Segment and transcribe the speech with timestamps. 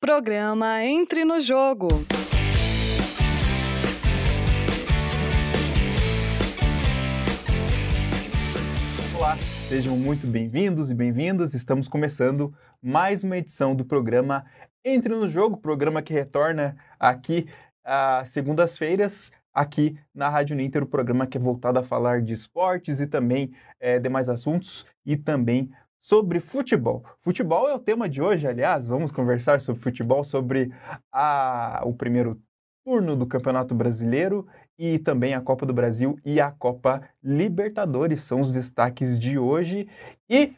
[0.00, 1.88] Programa Entre no Jogo.
[9.16, 9.36] Olá,
[9.68, 11.52] sejam muito bem-vindos e bem-vindas.
[11.52, 14.46] Estamos começando mais uma edição do programa
[14.84, 17.48] Entre no Jogo, programa que retorna aqui
[17.82, 23.00] às segundas-feiras, aqui na Rádio Ninter, o programa que é voltado a falar de esportes
[23.00, 25.68] e também é, demais assuntos e também
[26.08, 27.04] sobre futebol.
[27.20, 30.72] Futebol é o tema de hoje, aliás, vamos conversar sobre futebol, sobre
[31.12, 32.40] a, o primeiro
[32.82, 34.46] turno do Campeonato Brasileiro
[34.78, 39.86] e também a Copa do Brasil e a Copa Libertadores são os destaques de hoje.
[40.30, 40.56] E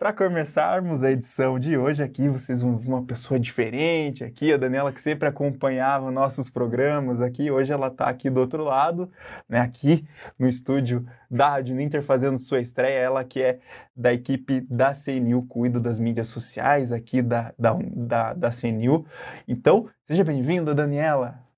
[0.00, 4.56] para começarmos a edição de hoje aqui, vocês vão ver uma pessoa diferente aqui, a
[4.56, 9.12] Daniela que sempre acompanhava nossos programas aqui, hoje ela está aqui do outro lado,
[9.46, 13.58] né, aqui no estúdio da Rádio Ninter fazendo sua estreia, ela que é
[13.94, 19.04] da equipe da CNU, cuida das mídias sociais aqui da, da, da, da CNU.
[19.46, 21.49] Então, seja bem-vinda, Daniela.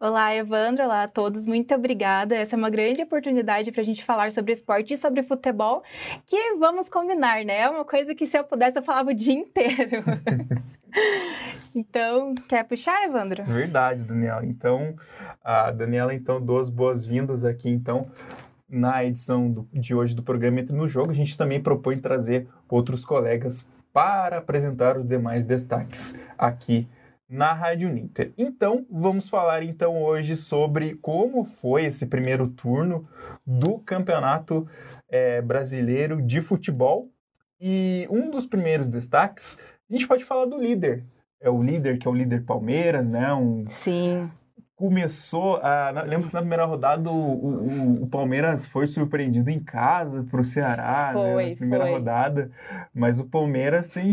[0.00, 0.84] Olá, Evandro.
[0.84, 1.46] Olá a todos.
[1.46, 2.34] Muito obrigada.
[2.34, 5.82] Essa é uma grande oportunidade para a gente falar sobre esporte e sobre futebol,
[6.26, 7.60] que vamos combinar, né?
[7.60, 10.02] É uma coisa que se eu pudesse eu falava o dia inteiro.
[11.74, 13.44] então, quer puxar, Evandro?
[13.44, 14.44] Verdade, Daniela.
[14.44, 14.94] Então,
[15.42, 18.10] a Daniela, então, duas boas-vindas aqui, então,
[18.68, 21.10] na edição do, de hoje do programa Entre no Jogo.
[21.10, 26.86] A gente também propõe trazer outros colegas para apresentar os demais destaques aqui
[27.28, 28.32] na Rádio Ninter.
[28.38, 33.08] Então, vamos falar então hoje sobre como foi esse primeiro turno
[33.44, 34.66] do Campeonato
[35.08, 37.10] é, Brasileiro de Futebol.
[37.60, 41.04] E um dos primeiros destaques, a gente pode falar do líder.
[41.40, 43.32] É o líder que é o líder Palmeiras, né?
[43.32, 44.30] Um, Sim.
[44.74, 50.22] Começou, a, lembro que na primeira rodada o, o, o Palmeiras foi surpreendido em casa
[50.30, 51.94] para o Ceará, foi, né, na primeira foi.
[51.94, 52.50] rodada,
[52.92, 54.10] mas o Palmeiras tem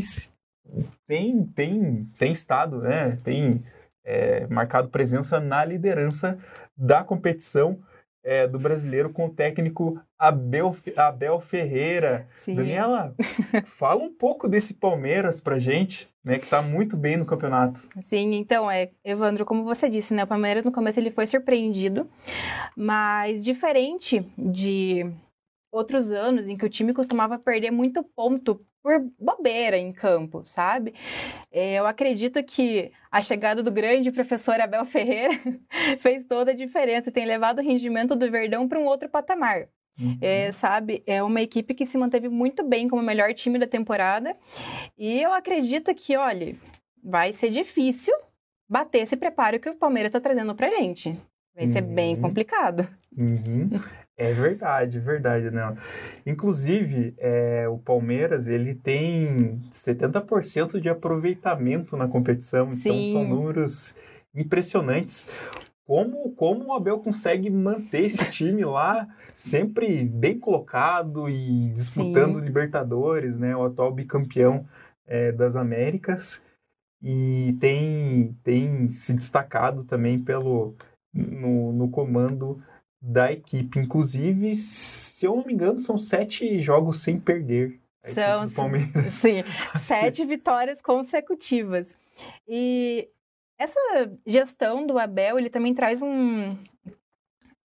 [1.08, 3.18] tem, tem, tem estado, né?
[3.24, 3.64] tem
[4.04, 6.38] é, marcado presença na liderança
[6.76, 7.80] da competição
[8.24, 12.26] é, do brasileiro com o técnico Abel, Abel Ferreira.
[12.30, 12.56] Sim.
[12.56, 13.14] Daniela,
[13.66, 17.82] fala um pouco desse Palmeiras pra gente, né, que tá muito bem no campeonato.
[18.02, 22.10] Sim, então, é, Evandro, como você disse, né, o Palmeiras no começo ele foi surpreendido,
[22.78, 25.12] mas diferente de
[25.74, 30.94] outros anos em que o time costumava perder muito ponto por bobeira em campo, sabe?
[31.52, 35.34] É, eu acredito que a chegada do grande professor Abel Ferreira
[36.00, 39.68] fez toda a diferença, tem levado o rendimento do Verdão para um outro patamar.
[40.00, 40.18] Uhum.
[40.22, 43.68] É, sabe, é uma equipe que se manteve muito bem como o melhor time da
[43.68, 44.36] temporada
[44.98, 46.56] e eu acredito que, olha,
[47.04, 48.14] vai ser difícil
[48.68, 51.16] bater esse preparo que o Palmeiras está trazendo pra gente.
[51.56, 51.94] Vai ser uhum.
[51.94, 52.88] bem complicado.
[53.16, 53.70] Uhum.
[54.16, 55.76] É verdade, verdade, né?
[56.26, 62.78] Inclusive, é, o Palmeiras, ele tem 70% de aproveitamento na competição, Sim.
[62.78, 63.96] então são números
[64.36, 65.28] impressionantes.
[65.86, 72.46] Como, como o Abel consegue manter esse time lá sempre bem colocado e disputando Sim.
[72.46, 73.56] Libertadores, né?
[73.56, 74.66] O atual bicampeão
[75.08, 76.42] é, das Américas.
[77.02, 80.74] E tem, tem se destacado também pelo,
[81.14, 82.64] no, no comando
[83.04, 83.78] da equipe.
[83.78, 87.80] Inclusive, se eu não me engano, são sete jogos sem perder.
[88.02, 88.48] São,
[89.04, 89.44] sim,
[89.82, 91.94] sete vitórias consecutivas.
[92.48, 93.10] E
[93.58, 96.58] essa gestão do Abel, ele também traz um,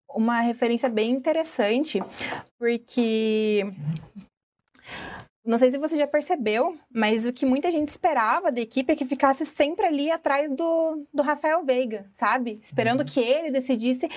[0.09, 2.03] uma referência bem interessante,
[2.59, 3.73] porque
[5.45, 8.97] não sei se você já percebeu, mas o que muita gente esperava da equipe é
[8.97, 12.59] que ficasse sempre ali atrás do, do Rafael Veiga, sabe?
[12.63, 13.07] Esperando uhum.
[13.07, 14.09] que ele decidisse.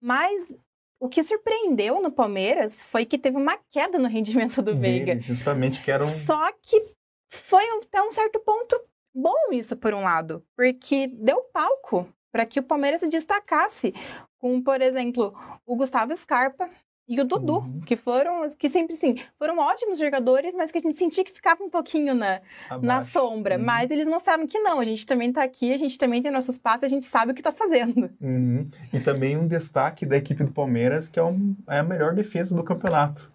[0.00, 0.56] Mas
[1.00, 5.18] o que surpreendeu no Palmeiras foi que teve uma queda no rendimento do Veiga.
[5.20, 6.08] Justamente que era um...
[6.08, 6.94] Só que
[7.28, 8.80] foi até um certo ponto
[9.14, 13.94] bom isso, por um lado, porque deu palco para que o Palmeiras se destacasse
[14.38, 15.34] com, por exemplo,
[15.66, 16.68] o Gustavo Scarpa,
[17.12, 17.80] e o Dudu, uhum.
[17.80, 21.62] que foram, que sempre sim, foram ótimos jogadores, mas que a gente sentia que ficava
[21.62, 22.40] um pouquinho na,
[22.80, 23.58] na sombra.
[23.58, 23.64] Uhum.
[23.64, 26.56] Mas eles mostraram que não, a gente também está aqui, a gente também tem nossos
[26.56, 28.08] passos, a gente sabe o que está fazendo.
[28.18, 28.66] Uhum.
[28.94, 32.56] E também um destaque da equipe do Palmeiras, que é, um, é a melhor defesa
[32.56, 33.30] do campeonato.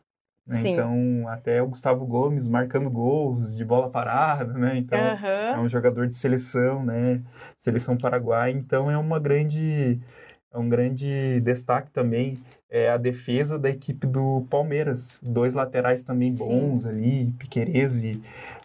[0.47, 0.69] Né?
[0.69, 4.77] Então, até o Gustavo Gomes marcando gols de bola parada, né?
[4.77, 7.21] Então, é um jogador de seleção, né?
[7.57, 8.53] Seleção paraguaia.
[8.53, 10.00] Então, é uma grande
[10.53, 12.39] um grande destaque também
[12.69, 15.19] é a defesa da equipe do Palmeiras.
[15.21, 16.89] Dois laterais também bons Sim.
[16.89, 18.21] ali, Piquerez e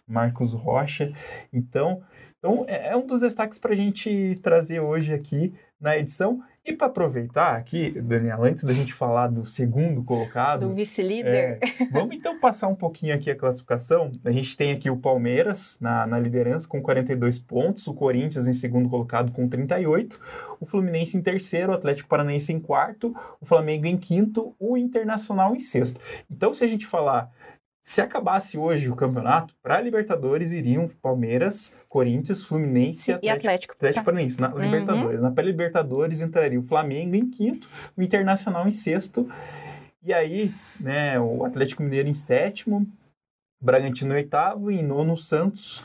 [0.07, 1.13] Marcos Rocha.
[1.53, 2.03] Então,
[2.39, 6.43] então é um dos destaques para a gente trazer hoje aqui na edição.
[6.65, 10.69] E para aproveitar aqui, Daniela, antes da gente falar do segundo colocado.
[10.69, 11.59] Do vice-líder.
[11.61, 11.61] É,
[11.91, 14.13] vamos então passar um pouquinho aqui a classificação.
[14.25, 18.53] A gente tem aqui o Palmeiras na, na liderança com 42 pontos, o Corinthians em
[18.53, 20.21] segundo colocado com 38,
[20.61, 25.57] o Fluminense em terceiro, o Atlético Paranaense em quarto, o Flamengo em quinto, o Internacional
[25.57, 26.01] em sexto.
[26.31, 27.29] Então, se a gente falar
[27.83, 33.31] se acabasse hoje o campeonato, para a Libertadores iriam Palmeiras, Corinthians, Fluminense e Atlético, e
[33.31, 33.75] Atlético.
[33.75, 34.05] Atlético tá.
[34.05, 34.61] Paranaense na uhum.
[34.61, 35.21] Libertadores.
[35.21, 39.29] Na pré-Libertadores entraria o Flamengo em quinto, o Internacional em sexto.
[40.01, 42.87] E aí, né, o Atlético Mineiro em sétimo,
[43.61, 45.83] Bragantino em oitavo e em nono Santos,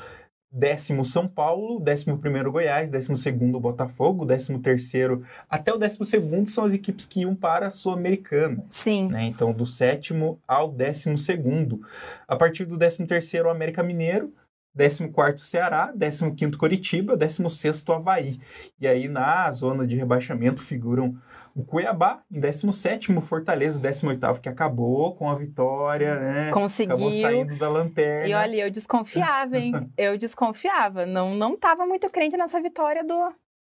[0.52, 6.50] décimo São Paulo, décimo primeiro Goiás, décimo segundo Botafogo, décimo terceiro até o décimo segundo
[6.50, 8.64] são as equipes que iam para a Sul-Americana.
[8.70, 9.10] Sim.
[9.10, 9.26] Né?
[9.26, 11.82] Então, do sétimo ao décimo segundo.
[12.28, 14.34] A partir do décimo terceiro, América Mineiro,
[14.78, 18.40] 14º Ceará, 15º Coritiba, 16º Havaí.
[18.80, 21.18] E aí na zona de rebaixamento figuram
[21.58, 26.52] o Cuiabá, em 17º, Fortaleza, 18º, que acabou com a vitória, né?
[26.52, 26.94] Conseguiu.
[26.94, 28.28] Acabou saindo da lanterna.
[28.28, 29.74] E olha, eu desconfiava, hein?
[29.98, 31.08] eu desconfiava.
[31.08, 33.34] Não, não tava muito crente nessa vitória do,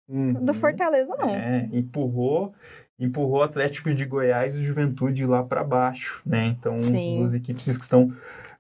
[0.09, 0.33] uhum.
[0.33, 1.29] do Fortaleza, não.
[1.31, 2.53] É, empurrou
[2.99, 6.47] empurrou o Atlético de Goiás e o Juventude lá para baixo, né?
[6.47, 7.13] Então, Sim.
[7.13, 8.13] as duas equipes que estão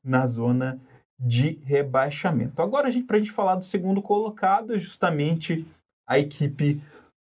[0.04, 0.80] na zona
[1.18, 2.62] de rebaixamento.
[2.62, 5.66] Agora, a gente, para a gente falar do segundo colocado, é justamente
[6.06, 6.80] a equipe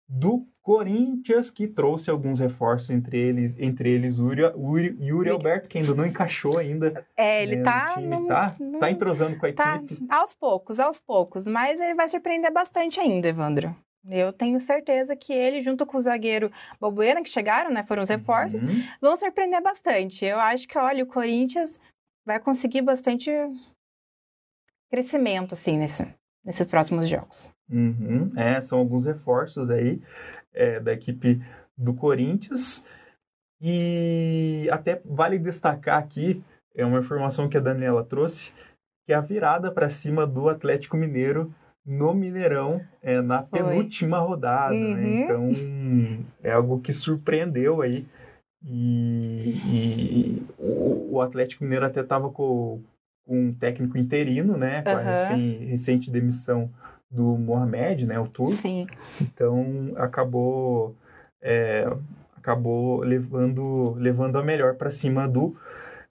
[0.09, 5.77] do Corinthians, que trouxe alguns reforços, entre eles, entre eles Yuri, Yuri, Yuri Alberto, que
[5.77, 7.05] ainda não encaixou ainda.
[7.15, 10.03] É, ele né, tá, no, tá, no, tá entrosando com a tá, equipe.
[10.09, 13.75] Aos poucos, aos poucos, mas ele vai surpreender bastante ainda, Evandro.
[14.09, 16.51] Eu tenho certeza que ele, junto com o zagueiro
[16.81, 18.83] Balbuena, que chegaram, né, foram os reforços, uhum.
[18.99, 20.25] vão surpreender bastante.
[20.25, 21.79] Eu acho que, olha, o Corinthians
[22.25, 23.29] vai conseguir bastante
[24.89, 26.11] crescimento, assim, nesse,
[26.43, 27.51] nesses próximos jogos.
[27.69, 28.31] Uhum.
[28.35, 30.01] É, são alguns reforços aí
[30.55, 31.41] é, da equipe
[31.77, 32.83] do Corinthians.
[33.61, 36.43] E até vale destacar aqui,
[36.75, 38.51] é uma informação que a Daniela trouxe,
[39.05, 41.53] que é a virada para cima do Atlético Mineiro
[41.85, 43.59] no Mineirão é, na Foi.
[43.59, 44.73] penúltima rodada.
[44.73, 44.87] Né?
[44.87, 44.95] Uhum.
[44.95, 45.21] Né?
[45.21, 48.05] Então é algo que surpreendeu aí.
[48.67, 52.81] E, e o, o, Atlético Mineiro até estava com,
[53.23, 54.81] com, um técnico interino, né?
[54.81, 54.97] Com uhum.
[54.97, 56.71] a recém, recente demissão
[57.09, 58.51] do Mohamed, né, o turco.
[58.51, 58.87] Sim.
[59.21, 60.95] Então acabou
[61.41, 61.85] é,
[62.35, 65.55] acabou levando levando a melhor para cima do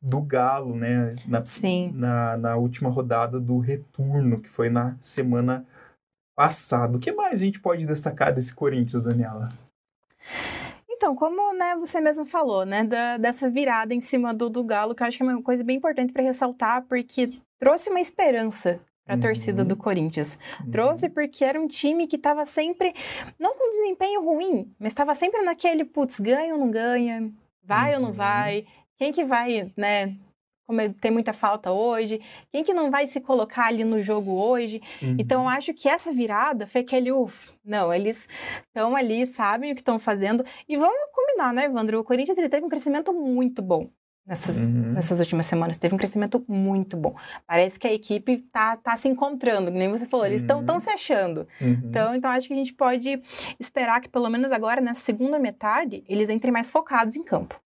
[0.00, 1.90] do Galo, né, na, Sim.
[1.94, 5.66] Na, na última rodada do retorno, que foi na semana
[6.36, 6.96] passada.
[6.96, 9.50] O que mais a gente pode destacar desse Corinthians, Daniela?
[10.90, 14.94] Então, como né, você mesmo falou, né, da, dessa virada em cima do, do Galo,
[14.94, 18.80] que eu acho que é uma coisa bem importante para ressaltar, porque trouxe uma esperança
[19.04, 19.22] para a uhum.
[19.22, 20.38] torcida do Corinthians.
[20.60, 20.70] Uhum.
[20.70, 22.94] Trouxe porque era um time que estava sempre,
[23.38, 27.30] não com desempenho ruim, mas estava sempre naquele, putz, ganha ou não ganha,
[27.62, 27.96] vai uhum.
[27.96, 28.16] ou não uhum.
[28.16, 28.66] vai,
[28.96, 30.16] quem que vai, né,
[30.66, 32.20] como tem muita falta hoje,
[32.50, 34.80] quem que não vai se colocar ali no jogo hoje.
[35.02, 35.16] Uhum.
[35.18, 38.26] Então, eu acho que essa virada foi aquele, uff, não, eles
[38.66, 40.42] estão ali, sabem o que estão fazendo.
[40.66, 42.00] E vamos combinar, né, Evandro?
[42.00, 43.90] O Corinthians ele teve um crescimento muito bom
[44.26, 44.92] nessas, uhum.
[44.92, 45.78] nessas últimas semanas.
[45.78, 47.14] Teve um crescimento muito bom.
[47.46, 50.80] Parece que a equipe tá, tá se encontrando, nem você falou, eles estão uhum.
[50.80, 51.46] se achando.
[51.60, 51.80] Uhum.
[51.84, 53.22] Então, então, acho que a gente pode
[53.58, 57.60] esperar que, pelo menos agora, nessa segunda metade, eles entrem mais focados em campo.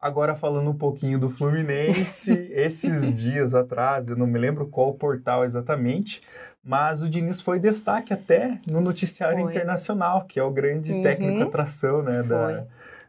[0.00, 5.44] Agora falando um pouquinho do Fluminense, esses dias atrás, eu não me lembro qual portal
[5.44, 6.20] exatamente,
[6.62, 9.50] mas o Diniz foi destaque até no noticiário foi.
[9.50, 11.02] internacional, que é o grande uhum.
[11.02, 12.64] técnico atração né, da,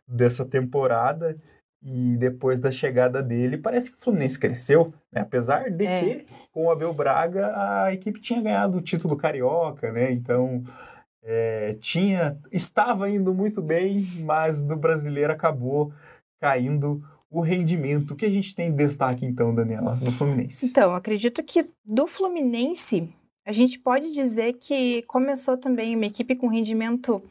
[0.08, 1.36] dessa temporada.
[1.88, 5.22] E depois da chegada dele, parece que o Fluminense cresceu, né?
[5.22, 6.00] apesar de é.
[6.00, 10.12] que com o Abel Braga a equipe tinha ganhado o título carioca, né?
[10.12, 10.63] Então
[11.22, 15.94] é, tinha, estava indo muito bem, mas do brasileiro acabou
[16.39, 18.12] caindo o rendimento.
[18.12, 20.65] O que a gente tem de destaque então, Daniela, no Fluminense?
[20.65, 23.10] Então, acredito que do Fluminense
[23.46, 27.22] a gente pode dizer que começou também uma equipe com rendimento,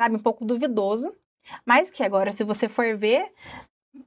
[0.00, 1.12] sabe, um pouco duvidoso,
[1.66, 3.32] mas que agora, se você for ver,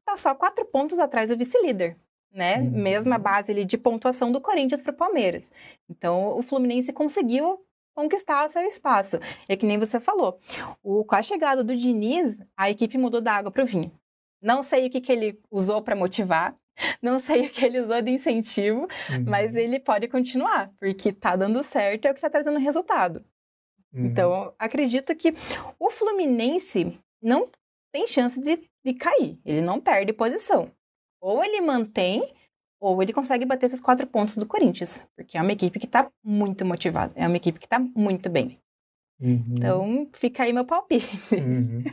[0.06, 1.98] tá só quatro pontos atrás do vice-líder,
[2.32, 2.58] né?
[2.58, 2.72] Uhum.
[2.72, 5.52] Mesma base ali de pontuação do Corinthians para o Palmeiras.
[5.90, 7.64] Então, o Fluminense conseguiu
[7.96, 9.20] conquistar o seu espaço.
[9.50, 10.40] É que nem você falou.
[10.84, 13.92] O, com a chegada do Diniz, a equipe mudou da água para o vinho.
[14.40, 16.56] Não sei o que, que ele usou para motivar,
[17.02, 19.24] não sei o que ele usou de incentivo, uhum.
[19.26, 23.26] mas ele pode continuar, porque tá dando certo é o que tá trazendo resultado.
[23.92, 24.06] Uhum.
[24.06, 25.34] Então, acredito que
[25.80, 27.50] o Fluminense não
[27.92, 29.40] tem chance de de cair.
[29.46, 30.72] Ele não perde posição.
[31.22, 32.34] Ou ele mantém,
[32.80, 35.04] ou ele consegue bater esses quatro pontos do Corinthians.
[35.16, 37.12] Porque é uma equipe que está muito motivada.
[37.16, 38.60] É uma equipe que está muito bem.
[39.20, 39.44] Uhum.
[39.52, 41.20] Então, fica aí meu palpite.
[41.34, 41.84] Uhum.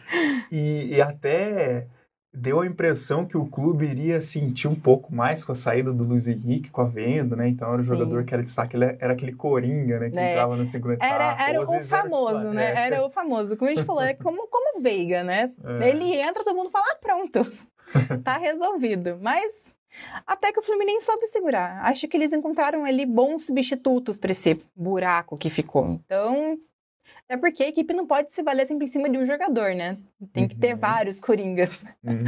[0.52, 1.88] E, e, até
[2.34, 6.02] deu a impressão que o clube iria sentir um pouco mais com a saída do
[6.02, 7.48] Luiz Henrique, com a venda, né?
[7.48, 10.10] Então era o jogador que era destaque, ele era aquele coringa, né?
[10.10, 10.32] Que é.
[10.32, 11.14] entrava na segunda etapa.
[11.14, 12.64] Era, era o famoso, era né?
[12.64, 12.86] É.
[12.86, 13.56] Era o famoso.
[13.56, 15.52] Como a gente falou, é como, como Veiga, né?
[15.80, 15.88] É.
[15.88, 17.46] Ele entra, todo mundo fala, ah, pronto,
[18.24, 19.18] tá resolvido.
[19.22, 19.72] Mas
[20.26, 21.84] até que o Fluminense soube segurar.
[21.84, 26.00] Acho que eles encontraram ali bons substitutos para esse buraco que ficou.
[26.04, 26.58] Então,
[27.28, 29.98] é porque a equipe não pode se valer sempre em cima de um jogador, né?
[30.32, 30.80] Tem que ter uhum.
[30.80, 31.82] vários coringas.
[32.02, 32.24] Uhum.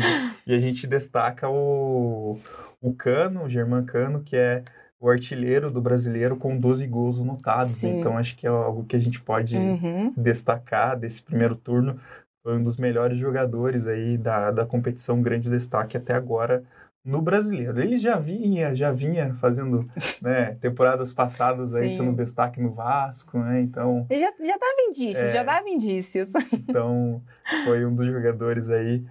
[0.47, 2.38] E a gente destaca o,
[2.81, 4.62] o Cano, o German Cano, que é
[4.99, 7.73] o artilheiro do brasileiro com 12 gols anotados.
[7.73, 7.99] Sim.
[7.99, 10.12] Então acho que é algo que a gente pode uhum.
[10.17, 12.00] destacar desse primeiro turno.
[12.43, 16.65] Foi um dos melhores jogadores aí da, da competição, grande destaque até agora
[17.07, 17.81] no brasileiro.
[17.81, 19.89] Ele já vinha, já vinha fazendo
[20.21, 21.99] né, temporadas passadas aí Sim.
[21.99, 23.61] sendo destaque no Vasco, né?
[23.61, 24.05] Então.
[24.11, 26.33] Ele já, já dava indícios, é, já dava indícios.
[26.69, 27.23] Então,
[27.65, 29.07] foi um dos jogadores aí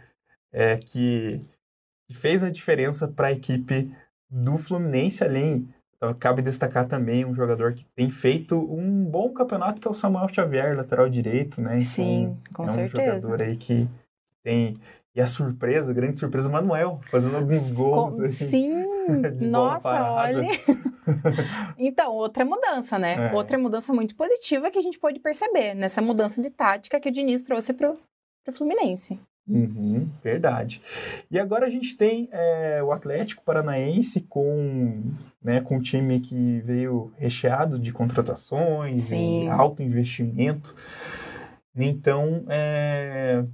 [0.52, 1.42] é, que
[2.12, 3.90] fez a diferença para a equipe
[4.30, 5.68] do Fluminense, além.
[5.96, 9.94] Então, cabe destacar também um jogador que tem feito um bom campeonato, que é o
[9.94, 11.78] Samuel Xavier, lateral direito, né?
[11.78, 13.20] Então, Sim, com é um certeza.
[13.22, 13.88] jogador aí que
[14.44, 14.78] tem
[15.15, 18.17] e a surpresa, a grande surpresa, o Manuel, fazendo alguns gols.
[18.17, 18.29] Com...
[18.31, 18.86] Sim,
[19.48, 20.48] nossa, olha.
[21.79, 23.31] então, outra mudança, né?
[23.31, 23.34] É.
[23.34, 27.12] Outra mudança muito positiva que a gente pode perceber nessa mudança de tática que o
[27.12, 29.17] Diniz trouxe para o Fluminense.
[29.48, 30.81] Uhum, verdade.
[31.29, 36.60] E agora a gente tem é, o Atlético Paranaense com, né, com um time que
[36.62, 40.75] veio recheado de contratações e alto investimento.
[41.75, 43.45] Então, é,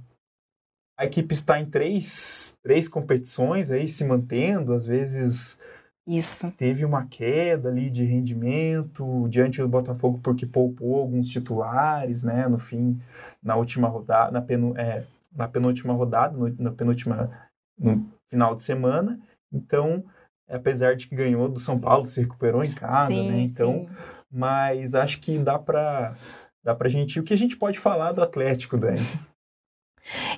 [1.02, 5.58] a equipe está em três, três competições aí se mantendo, às vezes
[6.06, 6.50] isso.
[6.52, 12.46] Teve uma queda ali de rendimento diante do Botafogo porque poupou alguns titulares, né?
[12.46, 13.00] No fim,
[13.42, 15.04] na última rodada, na, penu, é,
[15.34, 17.30] na penúltima rodada, no, na penúltima
[17.76, 19.20] no final de semana.
[19.52, 20.04] Então,
[20.48, 23.40] apesar de que ganhou do São Paulo, se recuperou em casa, sim, né?
[23.40, 23.96] Então, sim.
[24.30, 26.14] mas acho que dá para
[26.64, 27.18] dá pra gente.
[27.18, 29.00] O que a gente pode falar do Atlético, Dani?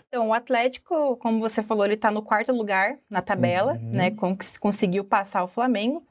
[0.09, 3.91] Então, o Atlético, como você falou, ele está no quarto lugar na tabela, uhum.
[3.91, 4.11] né?
[4.61, 6.07] conseguiu passar o Flamengo.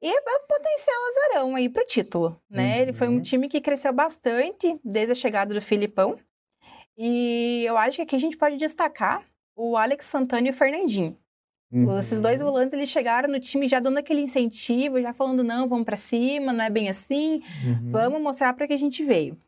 [0.00, 2.76] E é um potencial azarão aí para o título, né?
[2.76, 2.82] Uhum.
[2.82, 3.22] Ele foi um uhum.
[3.22, 6.16] time que cresceu bastante desde a chegada do Filipão.
[6.96, 9.24] E eu acho que aqui a gente pode destacar
[9.56, 11.16] o Alex Santana e o Fernandinho.
[11.72, 11.98] Uhum.
[11.98, 15.86] Esses dois volantes, eles chegaram no time já dando aquele incentivo, já falando, não, vamos
[15.86, 17.90] para cima, não é bem assim, uhum.
[17.90, 19.38] vamos mostrar para que a gente veio.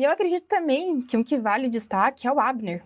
[0.00, 2.82] E eu acredito também que um que vale destaque é o Abner.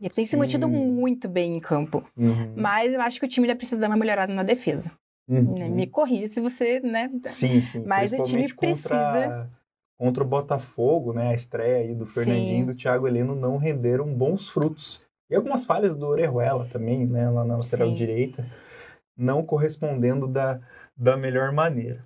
[0.00, 0.30] Ele tem Sim.
[0.30, 2.04] se mantido muito bem em campo.
[2.16, 2.52] Uhum.
[2.56, 4.90] Mas eu acho que o time ainda precisa dar uma melhorada na defesa.
[5.28, 5.54] Uhum.
[5.56, 5.68] Né?
[5.68, 7.12] Me corrija se você, né?
[7.26, 7.84] Sim, sim.
[7.86, 8.88] Mas o time precisa.
[8.88, 9.50] Contra,
[9.96, 11.28] contra o Botafogo, né?
[11.28, 15.00] A estreia aí do Fernandinho e do Thiago Heleno não renderam bons frutos.
[15.30, 17.30] E algumas falhas do Orejuela também, né?
[17.30, 17.94] Lá na lateral sim.
[17.94, 18.44] direita,
[19.16, 20.58] não correspondendo da,
[20.96, 22.04] da melhor maneira.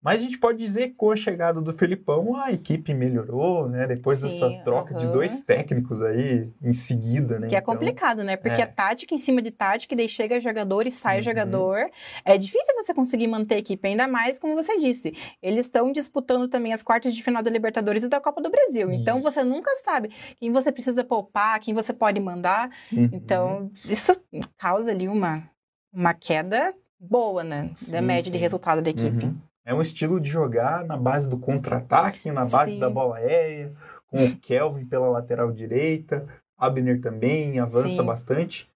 [0.00, 3.84] Mas a gente pode dizer que com a chegada do Felipão, a equipe melhorou, né?
[3.84, 7.48] Depois Sim, dessa troca de dois técnicos aí em seguida, né?
[7.48, 8.36] Que é então, complicado, né?
[8.36, 8.66] Porque é.
[8.66, 11.22] tática em cima de tática, daí chega jogador e sai uhum.
[11.22, 11.90] jogador.
[12.24, 15.12] É difícil você conseguir manter a equipe, ainda mais, como você disse.
[15.42, 18.92] Eles estão disputando também as quartas de final da Libertadores e da Copa do Brasil.
[18.92, 19.28] Então isso.
[19.28, 22.70] você nunca sabe quem você precisa poupar, quem você pode mandar.
[22.92, 23.10] Uhum.
[23.12, 24.16] Então, isso
[24.56, 25.42] causa ali uma,
[25.92, 27.70] uma queda boa, né?
[27.74, 28.30] Sim, da média sim.
[28.30, 29.24] de resultado da equipe.
[29.24, 29.47] Uhum.
[29.68, 32.78] É um estilo de jogar na base do contra-ataque, na base Sim.
[32.78, 33.70] da bola aérea,
[34.06, 38.02] com o Kelvin pela lateral direita, Abner também avança Sim.
[38.02, 38.70] bastante.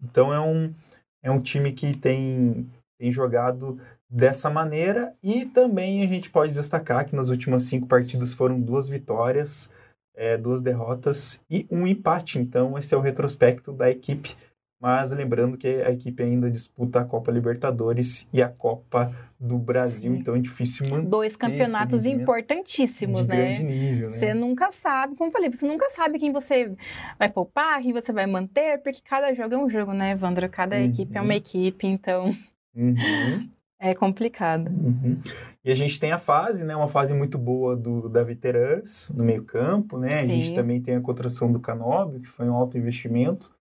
[0.00, 0.72] Então é um,
[1.20, 2.64] é um time que tem,
[2.96, 8.32] tem jogado dessa maneira e também a gente pode destacar que nas últimas cinco partidas
[8.32, 9.68] foram duas vitórias,
[10.14, 12.38] é, duas derrotas e um empate.
[12.38, 14.36] Então esse é o retrospecto da equipe
[14.80, 20.12] mas lembrando que a equipe ainda disputa a Copa Libertadores e a Copa do Brasil,
[20.12, 20.18] Sim.
[20.18, 21.08] então é difícil manter.
[21.08, 23.58] Dois campeonatos importantíssimos, né?
[23.58, 24.10] Nível, né?
[24.10, 26.72] Você nunca sabe, como eu falei, você nunca sabe quem você
[27.18, 30.48] vai poupar, quem você vai manter, porque cada jogo é um jogo, né, Evandro?
[30.48, 30.84] Cada uhum.
[30.84, 32.34] equipe é uma equipe, então.
[32.74, 33.48] Uhum.
[33.78, 34.68] É complicado.
[34.68, 35.20] Uhum.
[35.62, 36.74] E a gente tem a fase, né?
[36.74, 40.08] Uma fase muito boa do Davi Terans no meio-campo, né?
[40.08, 40.16] Sim.
[40.16, 43.55] A gente também tem a contratação do Canóbio, que foi um alto investimento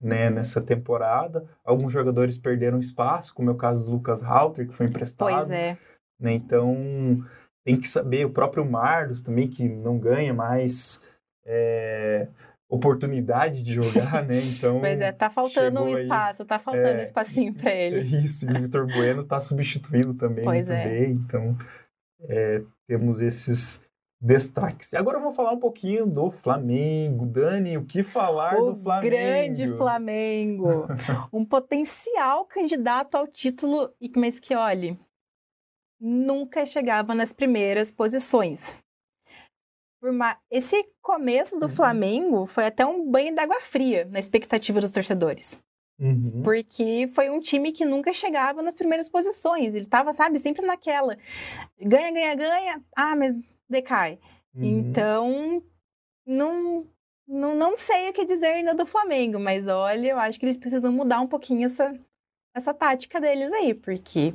[0.00, 1.44] né, nessa temporada.
[1.64, 5.30] Alguns jogadores perderam espaço, como é o caso do Lucas Halter, que foi emprestado.
[5.30, 5.76] Pois é.
[6.20, 7.24] Né, então,
[7.64, 11.00] tem que saber, o próprio Marlos também, que não ganha mais
[11.44, 12.28] é,
[12.68, 14.40] oportunidade de jogar, né?
[14.58, 14.80] Então.
[14.80, 18.00] pois é, tá faltando um espaço, aí, tá faltando é, um espacinho para ele.
[18.00, 20.88] Isso, e o Vitor Bueno tá substituindo também pois muito é.
[20.88, 21.12] bem.
[21.12, 21.56] Então,
[22.22, 23.80] é, temos esses
[24.20, 24.94] destaques.
[24.94, 27.26] Agora eu vou falar um pouquinho do Flamengo.
[27.26, 29.10] Dani, o que falar o do Flamengo?
[29.10, 30.86] grande Flamengo.
[31.32, 34.98] um potencial candidato ao título, mas que, olhe,
[36.00, 38.74] nunca chegava nas primeiras posições.
[40.50, 41.74] Esse começo do uhum.
[41.74, 45.58] Flamengo foi até um banho d'água fria na expectativa dos torcedores.
[46.00, 46.42] Uhum.
[46.44, 49.74] Porque foi um time que nunca chegava nas primeiras posições.
[49.74, 51.16] Ele estava, sabe, sempre naquela.
[51.80, 52.84] Ganha, ganha, ganha.
[52.96, 53.34] Ah, mas
[53.68, 54.18] decai.
[54.54, 54.64] Uhum.
[54.64, 55.62] Então,
[56.26, 56.86] não,
[57.26, 60.56] não, não sei o que dizer ainda do Flamengo, mas olha, eu acho que eles
[60.56, 61.94] precisam mudar um pouquinho essa,
[62.54, 64.34] essa tática deles aí, porque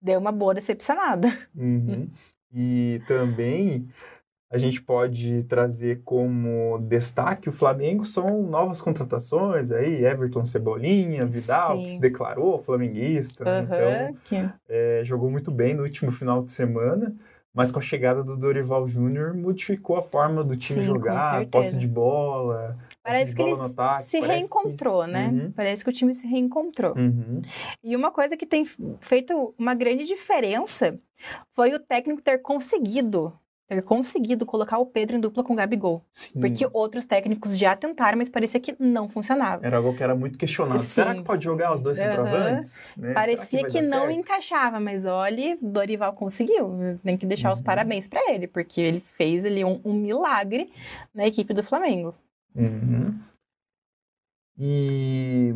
[0.00, 1.28] deu uma boa decepcionada.
[1.56, 2.10] Uhum.
[2.56, 3.88] E também
[4.54, 11.76] a gente pode trazer como destaque o Flamengo são novas contratações aí, Everton Cebolinha, Vidal,
[11.76, 11.84] Sim.
[11.84, 14.50] que se declarou flamenguista, uhum, então que...
[14.68, 17.12] é, jogou muito bem no último final de semana,
[17.54, 21.78] mas com a chegada do Dorival Júnior modificou a forma do time Sim, jogar, posse
[21.78, 25.10] de bola, Parece que ele ataque, se reencontrou, que...
[25.10, 25.28] né?
[25.28, 25.52] Uhum.
[25.52, 26.96] Parece que o time se reencontrou.
[26.96, 27.42] Uhum.
[27.82, 28.64] E uma coisa que tem
[28.98, 30.98] feito uma grande diferença
[31.52, 33.32] foi o técnico ter conseguido
[33.66, 36.04] ter conseguido colocar o Pedro em dupla com o Gabigol.
[36.12, 36.38] Sim.
[36.38, 39.66] Porque outros técnicos já tentaram, mas parecia que não funcionava.
[39.66, 40.80] Era algo que era muito questionado.
[40.80, 40.86] Sim.
[40.86, 42.04] Será que pode jogar os dois uhum.
[42.04, 42.92] centroavantes?
[42.96, 43.12] Né?
[43.14, 44.10] Parecia que, que não certo?
[44.12, 46.98] encaixava, mas olha, Dorival conseguiu.
[47.02, 47.54] Tem que deixar uhum.
[47.54, 50.70] os parabéns para ele, porque ele fez ali um, um, milagre
[51.14, 52.14] na equipe do Flamengo.
[52.54, 53.18] Uhum.
[54.58, 55.54] E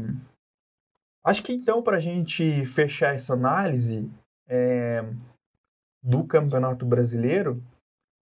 [1.25, 4.11] acho que então, para a gente fechar essa análise
[4.49, 5.05] é...
[6.03, 7.63] do Campeonato Brasileiro,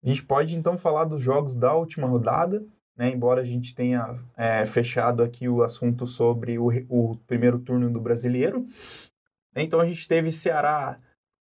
[0.03, 2.65] a gente pode então falar dos jogos da última rodada,
[2.97, 3.11] né?
[3.11, 8.01] embora a gente tenha é, fechado aqui o assunto sobre o, o primeiro turno do
[8.01, 8.67] brasileiro.
[9.55, 10.99] Então a gente teve Ceará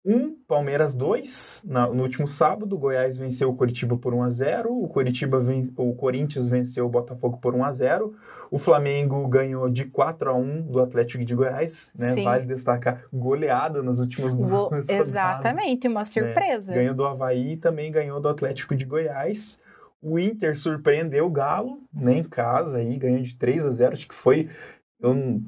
[0.06, 2.78] 1, Palmeiras 2 na, no último sábado.
[2.78, 6.88] Goiás venceu o Coritiba por 1 a 0 O, Coritiba ven, o Corinthians venceu o
[6.88, 8.14] Botafogo por 1 a 0
[8.48, 11.92] O Flamengo ganhou de 4 a 1 do Atlético de Goiás.
[11.98, 12.14] Né?
[12.22, 14.88] Vale destacar goleada nas últimas duas rodadas.
[14.88, 16.04] Exatamente, uma né?
[16.04, 16.70] surpresa.
[16.70, 16.78] Né?
[16.78, 19.58] Ganhou do Havaí e também ganhou do Atlético de Goiás.
[20.00, 24.07] O Inter surpreendeu o Galo né, em casa, aí, ganhou de 3 a 0 Acho
[24.07, 24.48] que foi.
[25.00, 25.40] Eu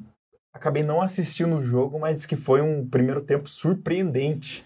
[0.53, 4.65] acabei não assistindo o jogo, mas que foi um primeiro tempo surpreendente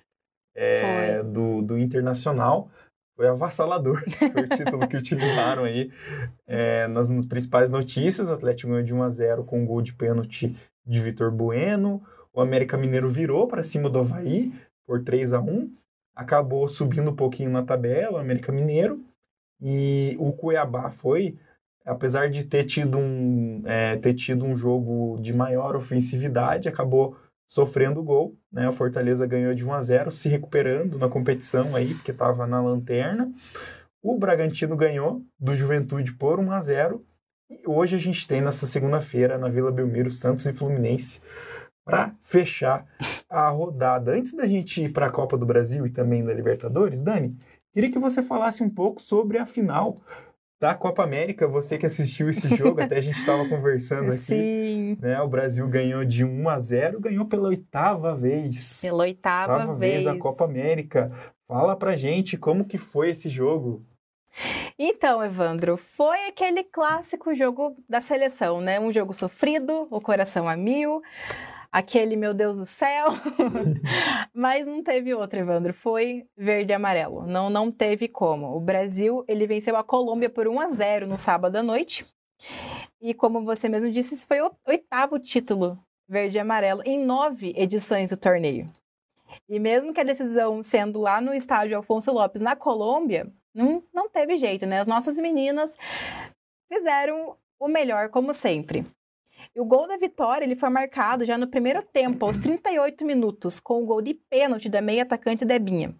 [0.55, 2.69] é, do, do Internacional.
[3.15, 5.91] Foi avassalador foi o título que utilizaram aí
[6.47, 8.29] é, nas, nas, principais notícias.
[8.29, 12.01] O Atlético ganhou de 1 a 0 com um gol de pênalti de Vitor Bueno.
[12.33, 14.51] O América Mineiro virou para cima do Havaí
[14.85, 15.71] por 3 a 1
[16.15, 19.03] Acabou subindo um pouquinho na tabela, o América Mineiro.
[19.59, 21.37] E o Cuiabá foi
[21.85, 27.15] apesar de ter tido um, é, ter tido um jogo de maior ofensividade, acabou
[27.47, 28.35] sofrendo gol.
[28.51, 28.67] Né?
[28.67, 32.61] O Fortaleza ganhou de 1 a 0, se recuperando na competição aí, porque estava na
[32.61, 33.31] lanterna.
[34.01, 37.05] O Bragantino ganhou do Juventude por 1 a 0.
[37.49, 41.21] E hoje a gente tem nessa segunda-feira na Vila Belmiro Santos e Fluminense
[41.85, 42.85] para fechar
[43.29, 44.13] a rodada.
[44.13, 47.37] Antes da gente ir para a Copa do Brasil e também da Libertadores, Dani,
[47.73, 49.95] queria que você falasse um pouco sobre a final
[50.63, 54.15] da Copa América, você que assistiu esse jogo, até a gente estava conversando aqui.
[54.15, 54.97] Sim.
[55.01, 55.21] Né?
[55.21, 58.79] O Brasil ganhou de 1 a 0, ganhou pela oitava vez.
[58.81, 60.07] Pela oitava, oitava vez.
[60.07, 61.11] a Copa América.
[61.45, 63.83] Fala pra gente como que foi esse jogo.
[64.79, 68.79] Então, Evandro, foi aquele clássico jogo da seleção, né?
[68.79, 71.01] Um jogo sofrido, o coração a mil,
[71.73, 73.07] aquele meu Deus do céu.
[74.31, 75.73] Mas não teve outro, Evandro.
[75.73, 77.25] Foi verde e amarelo.
[77.25, 78.55] Não, não teve como.
[78.55, 82.05] O Brasil, ele venceu a Colômbia por 1 a 0 no sábado à noite.
[83.01, 87.53] E como você mesmo disse, esse foi o oitavo título verde e amarelo em nove
[87.57, 88.67] edições do torneio.
[89.49, 94.07] E mesmo que a decisão sendo lá no estádio Alfonso Lopes, na Colômbia, não, não
[94.07, 94.79] teve jeito, né?
[94.79, 95.75] As nossas meninas
[96.71, 98.85] fizeram o melhor, como sempre.
[99.55, 103.59] E o gol da vitória ele foi marcado já no primeiro tempo, aos 38 minutos,
[103.59, 105.95] com o gol de pênalti da meia atacante Debinha.